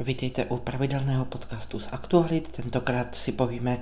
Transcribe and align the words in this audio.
Vítejte 0.00 0.44
u 0.44 0.56
pravidelného 0.56 1.24
podcastu 1.24 1.80
z 1.80 1.88
aktualit. 1.92 2.48
Tentokrát 2.48 3.14
si 3.14 3.32
povíme 3.32 3.78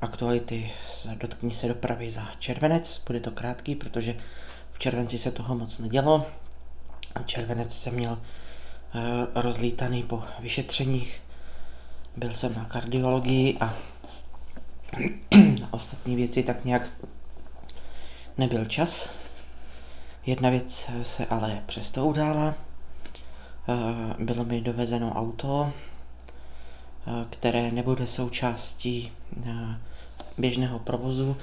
aktuality 0.00 0.72
z 0.88 1.06
Dotkni 1.06 1.54
se 1.54 1.68
dopravy 1.68 2.10
za 2.10 2.28
červenec. 2.38 3.02
Bude 3.06 3.20
to 3.20 3.30
krátký, 3.30 3.74
protože 3.74 4.16
v 4.72 4.78
červenci 4.78 5.18
se 5.18 5.30
toho 5.30 5.54
moc 5.54 5.78
nedělo. 5.78 6.26
Červenec 7.26 7.78
se 7.78 7.90
měl 7.90 8.18
eh, 8.18 9.00
rozlítaný 9.34 10.02
po 10.02 10.22
vyšetřeních. 10.40 11.22
Byl 12.16 12.34
jsem 12.34 12.54
na 12.54 12.64
kardiologii 12.64 13.58
a 13.60 13.74
na 15.60 15.68
ostatní 15.70 16.16
věci 16.16 16.42
tak 16.42 16.64
nějak 16.64 16.88
nebyl 18.38 18.64
čas. 18.64 19.10
Jedna 20.26 20.50
věc 20.50 20.90
se 21.02 21.26
ale 21.26 21.62
přesto 21.66 22.06
udála 22.06 22.67
bylo 24.18 24.44
mi 24.44 24.60
dovezeno 24.60 25.12
auto, 25.12 25.72
eh, 27.06 27.26
které 27.30 27.70
nebude 27.70 28.06
součástí 28.06 29.12
eh, 29.46 29.78
běžného 30.38 30.78
provozu, 30.78 31.36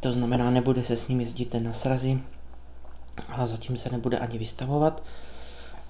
to 0.00 0.12
znamená, 0.12 0.50
nebude 0.50 0.84
se 0.84 0.96
s 0.96 1.08
ním 1.08 1.20
jezdit 1.20 1.54
na 1.54 1.72
srazy, 1.72 2.20
a 3.28 3.46
zatím 3.46 3.76
se 3.76 3.90
nebude 3.90 4.18
ani 4.18 4.38
vystavovat. 4.38 5.02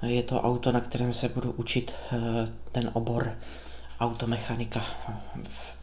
Je 0.03 0.23
to 0.23 0.41
auto, 0.41 0.73
na 0.73 0.81
kterém 0.81 1.13
se 1.13 1.29
budu 1.29 1.53
učit 1.53 1.95
ten 2.73 2.91
obor 2.93 3.33
automechanika. 4.01 4.81
V 5.43 5.75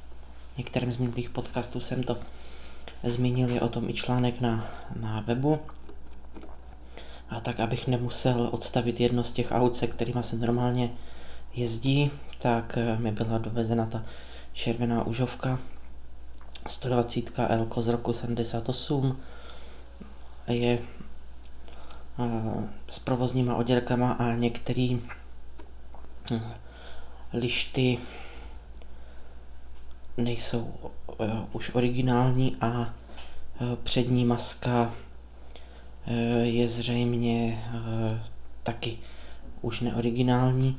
některém 0.58 0.92
z 0.92 0.98
minulých 0.98 1.30
podcastů 1.30 1.80
jsem 1.82 2.04
to 2.04 2.18
zmínil, 3.04 3.50
je 3.50 3.62
o 3.62 3.68
tom 3.68 3.90
i 3.90 3.94
článek 3.94 4.42
na, 4.42 4.70
na 5.00 5.20
webu. 5.22 5.60
A 7.30 7.40
tak, 7.40 7.60
abych 7.60 7.88
nemusel 7.88 8.50
odstavit 8.52 9.00
jedno 9.00 9.24
z 9.24 9.32
těch 9.34 9.52
aut, 9.52 9.76
se 9.76 9.88
kterými 9.88 10.24
se 10.24 10.36
normálně 10.36 10.92
jezdí, 11.54 12.12
tak 12.40 12.78
eh, 12.78 12.98
mi 12.98 13.12
byla 13.12 13.38
dovezena 13.38 13.86
ta 13.86 14.04
červená 14.54 15.04
užovka 15.04 15.60
120 16.68 17.40
L 17.40 17.68
z 17.78 17.88
roku 17.88 18.14
78. 18.14 19.20
Je 20.48 20.80
eh, 20.80 22.68
s 22.90 23.00
provozníma 23.00 23.56
oděrkama 23.56 24.12
a 24.12 24.34
některý 24.34 25.02
eh, 26.32 26.42
lišty 27.34 27.98
nejsou 30.18 30.74
už 31.54 31.76
originální 31.76 32.58
a 32.62 32.94
přední 33.84 34.26
maska 34.26 34.94
Eh, 34.94 35.07
je 36.44 36.68
zřejmě 36.68 37.64
eh, 37.74 38.24
taky 38.64 38.98
už 39.62 39.82
neoriginální. 39.82 40.78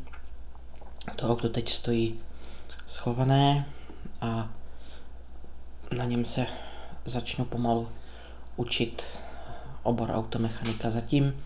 To 1.17 1.31
auto 1.31 1.49
teď 1.49 1.69
stojí 1.69 2.21
schované 2.87 3.69
a 4.21 4.51
na 5.97 6.05
něm 6.05 6.25
se 6.25 6.47
začnu 7.05 7.45
pomalu 7.45 7.89
učit 8.57 9.03
obor 9.83 10.11
automechanika. 10.11 10.91
Zatím 10.91 11.43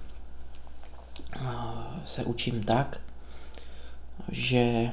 eh, 1.36 1.40
se 2.04 2.24
učím 2.24 2.62
tak, 2.62 3.00
že 4.28 4.90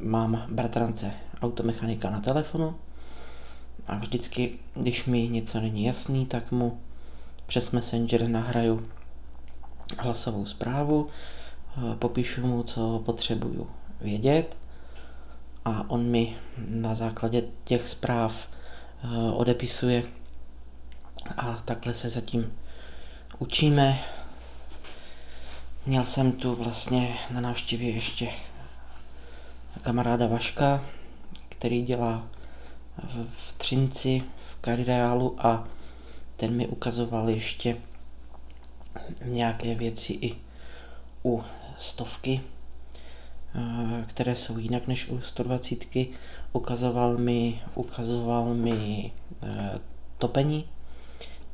mám 0.00 0.46
bratrance 0.50 1.12
automechanika 1.42 2.10
na 2.10 2.20
telefonu 2.20 2.76
a 3.86 3.96
vždycky, 3.96 4.58
když 4.74 5.04
mi 5.04 5.28
něco 5.28 5.60
není 5.60 5.84
jasný, 5.84 6.26
tak 6.26 6.52
mu 6.52 6.80
přes 7.46 7.70
Messenger 7.70 8.28
nahraju 8.28 8.88
hlasovou 9.98 10.46
zprávu, 10.46 11.08
eh, 11.08 11.96
popíšu 11.96 12.46
mu, 12.46 12.62
co 12.62 13.02
potřebuju 13.06 13.70
vědět 14.00 14.56
a 15.64 15.90
on 15.90 16.02
mi 16.02 16.36
na 16.68 16.94
základě 16.94 17.42
těch 17.64 17.88
zpráv 17.88 18.48
eh, 19.04 19.30
odepisuje 19.32 20.02
a 21.36 21.58
takhle 21.64 21.94
se 21.94 22.10
zatím 22.10 22.52
učíme. 23.38 23.98
Měl 25.86 26.04
jsem 26.04 26.32
tu 26.32 26.54
vlastně 26.54 27.16
na 27.30 27.40
návštěvě 27.40 27.90
ještě 27.90 28.28
kamaráda 29.82 30.26
Vaška, 30.26 30.84
který 31.48 31.82
dělá 31.82 32.26
v 33.36 33.52
Třinci, 33.58 34.22
v 34.50 34.56
Karireálu 34.60 35.36
a 35.46 35.68
ten 36.36 36.56
mi 36.56 36.66
ukazoval 36.66 37.28
ještě 37.28 37.76
nějaké 39.24 39.74
věci 39.74 40.12
i 40.12 40.34
u 41.24 41.42
stovky, 41.78 42.40
eh, 43.54 44.04
které 44.06 44.36
jsou 44.36 44.58
jinak 44.58 44.86
než 44.86 45.08
u 45.08 45.20
120. 45.20 46.14
Ukazoval 46.52 47.18
mi, 47.18 47.62
ukazoval 47.74 48.54
mi 48.54 49.12
eh, 49.42 49.78
topení 50.18 50.64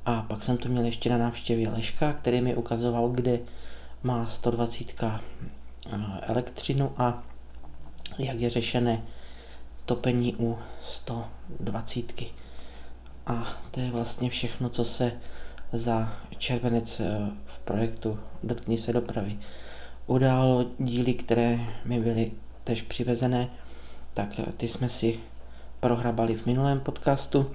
a 0.05 0.23
pak 0.23 0.43
jsem 0.43 0.57
tu 0.57 0.69
měl 0.69 0.85
ještě 0.85 1.11
na 1.11 1.19
návštěvě 1.19 1.69
Leška, 1.69 2.13
který 2.13 2.41
mi 2.41 2.55
ukazoval, 2.55 3.09
kde 3.09 3.41
má 4.03 4.27
120 4.27 5.03
eh, 5.03 5.21
elektřinu 6.23 6.93
a 6.97 7.23
jak 8.19 8.41
je 8.41 8.49
řešené 8.49 9.03
topení 9.85 10.35
u 10.39 10.59
120. 10.81 12.23
A 13.27 13.47
to 13.71 13.81
je 13.81 13.91
vlastně 13.91 14.31
všechno, 14.31 14.69
co 14.69 14.85
se 14.85 15.13
za 15.73 16.13
červenec 16.39 17.01
eh, 17.01 17.31
v 17.47 17.59
projektu 17.59 18.19
Dotkni 18.43 18.79
se 18.79 18.93
dopravy 18.93 19.39
událo. 20.07 20.67
Díly, 20.79 21.15
které 21.15 21.61
mi 21.85 22.01
byly 22.01 22.33
tež 22.65 22.83
přivezené, 22.83 23.51
tak 24.15 24.39
eh, 24.39 24.53
ty 24.57 24.69
jsme 24.69 24.89
si 24.89 25.21
prohrabali 25.81 26.35
v 26.35 26.47
minulém 26.47 26.81
podcastu. 26.81 27.55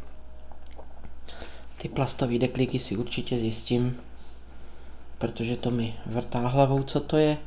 Ty 1.78 1.90
plastové 1.90 2.40
deklíky 2.40 2.80
si 2.80 2.98
určitě 2.98 3.38
zjistím, 3.38 3.98
protože 5.18 5.58
to 5.58 5.72
mi 5.72 5.96
vrtá 6.06 6.48
hlavou, 6.48 6.84
co 6.84 7.00
to 7.00 7.18
je. 7.18 7.38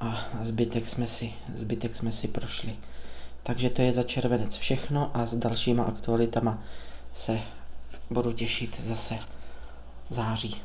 A 0.00 0.28
zbytek 0.42 0.88
jsme 0.88 1.06
si, 1.06 1.32
zbytek 1.54 1.96
jsme 1.96 2.12
si 2.12 2.28
prošli. 2.28 2.76
Takže 3.42 3.70
to 3.70 3.82
je 3.82 3.92
za 3.92 4.02
červenec 4.02 4.56
všechno 4.56 5.10
a 5.14 5.26
s 5.26 5.36
dalšíma 5.36 5.84
aktualitama 5.84 6.62
se 7.16 7.40
budu 8.10 8.32
těšit 8.32 8.80
zase 8.80 9.18
září. 10.10 10.62